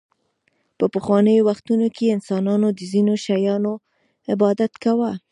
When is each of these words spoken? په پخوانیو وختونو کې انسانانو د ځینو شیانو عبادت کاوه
په 0.77 0.85
پخوانیو 0.93 1.45
وختونو 1.49 1.87
کې 1.95 2.13
انسانانو 2.15 2.67
د 2.77 2.79
ځینو 2.91 3.13
شیانو 3.25 3.73
عبادت 4.33 4.71
کاوه 4.83 5.11